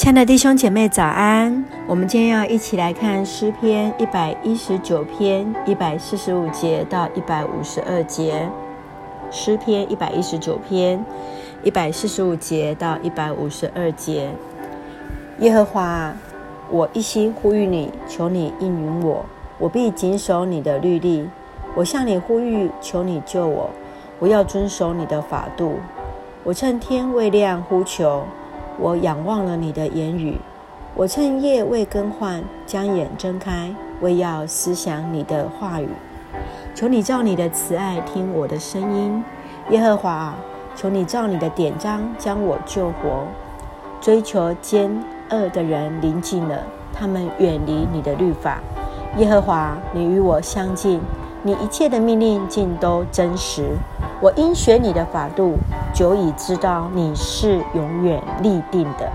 [0.00, 1.62] 亲爱的弟兄姐妹，早安！
[1.86, 8.48] 我们今天要一起来看诗篇一百一十九篇一百四十五节到一百五十二节。
[9.30, 11.04] 诗篇一百一十九篇
[11.62, 14.30] 一百四十五节到一百五十二节。
[15.40, 16.14] 耶和华，
[16.70, 19.26] 我一心呼吁你，求你应允我，
[19.58, 21.28] 我必谨守你的律例。
[21.74, 23.68] 我向你呼吁，求你救我，
[24.18, 25.78] 我要遵守你的法度。
[26.42, 28.24] 我趁天未亮呼求。
[28.80, 30.38] 我仰望了你的言语，
[30.94, 35.88] 我趁夜未更换，将眼睁开，为要思想你的话语。
[36.74, 39.22] 求你照你的慈爱听我的声音，
[39.68, 40.34] 耶和华，
[40.74, 43.26] 求你照你的典章将我救活。
[44.00, 44.90] 追求奸
[45.28, 46.58] 恶的人临近了，
[46.94, 48.60] 他们远离你的律法。
[49.18, 50.98] 耶和华，你与我相近，
[51.42, 53.76] 你一切的命令尽都真实。
[54.22, 55.56] 我应学你的法度，
[55.94, 59.10] 久已知道你是永远立定的。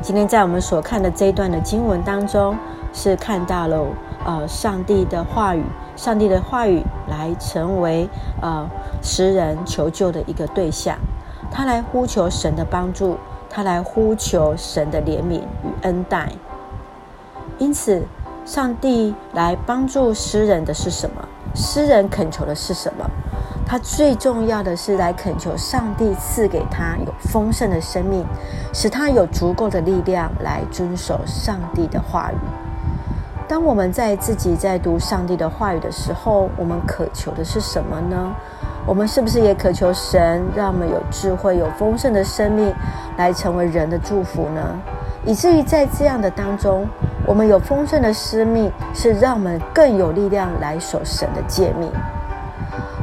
[0.00, 2.56] 今天在我们所看的这一段的经文当中，
[2.94, 3.86] 是看到了
[4.24, 5.62] 呃上帝的话语，
[5.94, 8.08] 上帝的话语来成为
[8.40, 8.66] 呃
[9.02, 10.96] 诗人求救的一个对象，
[11.50, 13.18] 他来呼求神的帮助，
[13.50, 16.32] 他来呼求神的怜悯与恩待。
[17.58, 18.02] 因此，
[18.46, 21.28] 上帝来帮助诗人的是什么？
[21.54, 23.04] 诗人恳求的是什么？
[23.70, 28.26] 他最重要的是来恳求上帝赐给他有丰盛的生命，
[28.72, 32.36] 使他有足够的力量来遵守上帝的话语。
[33.46, 38.34] 当我们在自己在读上帝的话语的时候，我们渴求的是什么呢？
[38.84, 42.74] 我们是不是也渴求神让我们有智慧、有丰盛的生命，
[43.16, 44.60] 来成为人的祝福呢？
[45.24, 46.84] 以至于在这样的当中，
[47.24, 51.88] 我们有丰盛的生命，是让我们更有力量来守神的诫命。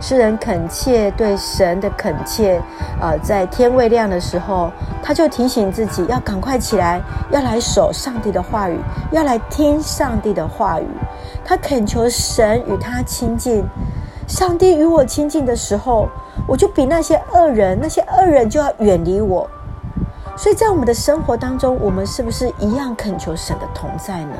[0.00, 2.60] 诗人恳切对神的恳切，
[3.00, 4.70] 呃，在天未亮的时候，
[5.02, 7.00] 他就提醒自己要赶快起来，
[7.30, 8.78] 要来守上帝的话语，
[9.10, 10.86] 要来听上帝的话语。
[11.44, 13.64] 他恳求神与他亲近，
[14.26, 16.08] 上帝与我亲近的时候，
[16.46, 19.48] 我就比那些恶人，那些恶人就要远离我。
[20.36, 24.36] 所以在我们的生活当中，我们是不是一样恳求神的同在呢？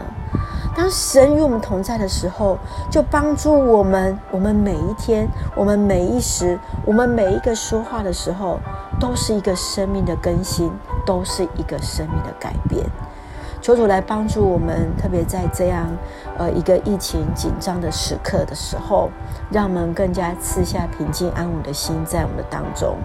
[0.77, 2.59] 当神与我们同在的时候，
[2.91, 4.19] 就帮助我们。
[4.31, 8.59] 我们每一天，我们每一时，我们每一个说话的时候，
[8.99, 10.73] 都是一个生命的更新，
[11.07, 12.85] 都是一个生命的改变。
[13.63, 15.87] 求主来帮助我们，特别在这样
[16.37, 19.11] 呃一个疫情紧张的时刻的时候，
[19.51, 22.99] 让我们更加赐下平静安稳的心在我们的当中。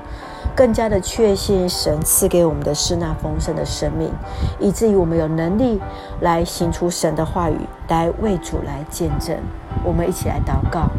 [0.56, 4.12] 更加的确信神赐给我们的是那丰盛的生命，
[4.60, 5.80] 以至于我们有能力
[6.22, 9.38] 来行出神的话语，来为主来见证。
[9.84, 10.90] 我们一起来祷告，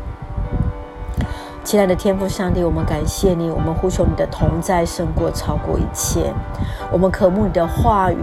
[1.63, 6.33] 亲爱的天父上帝，我们感谢你，我们呼求你的同在胜过超过一切，
[6.91, 8.17] 我们渴慕你的话语。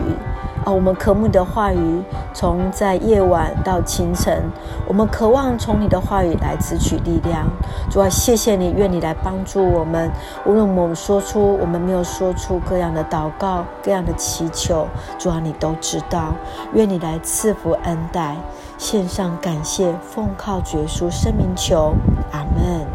[0.65, 2.01] 啊，我们渴慕你的话语，
[2.37, 4.43] 从在夜晚到清晨，
[4.87, 7.47] 我们渴望从你的话语来汲取力量。
[7.89, 10.11] 主啊，谢谢你，愿你来帮助我们。
[10.45, 14.87] 无论我们说出，我们没有说出各样的祷告、各样的祈求，
[15.17, 16.35] 主啊，你都知道。
[16.73, 18.35] 愿你来赐福恩待，
[18.77, 21.95] 献上感谢，奉靠绝书生命求，
[22.31, 22.85] 阿门。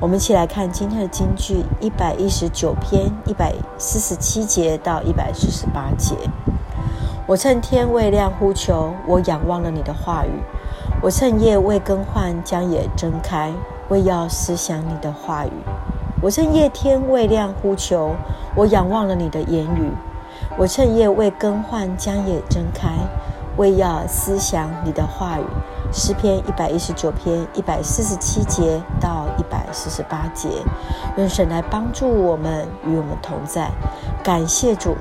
[0.00, 6.16] 我们一起来看今天的金句：一百一十九篇一百四十七节到一百四十八节。
[7.28, 10.30] 我趁天未亮呼求，我仰望了你的话语；
[11.02, 13.52] 我趁夜未更换，将眼睁开，
[13.88, 15.50] 为要思想你的话语。
[16.22, 18.14] 我趁夜天未亮呼求，
[18.54, 19.90] 我仰望了你的言语；
[20.56, 22.90] 我趁夜未更换，将眼睁开，
[23.56, 25.44] 为要思想你的话语。
[25.92, 30.48] 诗篇一百一十九篇一百四十七节到一百四十八节，
[31.16, 33.68] 愿神来帮助我们，与我们同在。
[34.22, 34.96] 感谢主。